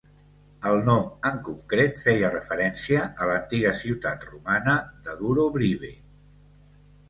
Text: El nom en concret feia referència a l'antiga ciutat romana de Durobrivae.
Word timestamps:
El 0.69 0.77
nom 0.87 1.11
en 1.29 1.37
concret 1.49 2.01
feia 2.07 2.33
referència 2.33 3.05
a 3.11 3.29
l'antiga 3.33 3.77
ciutat 3.83 4.27
romana 4.33 4.77
de 5.07 5.19
Durobrivae. 5.23 5.97